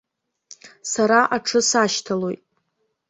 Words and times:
Сара 0.91 1.19
аҽы 1.35 1.59
сашьҭалоит. 1.69 2.41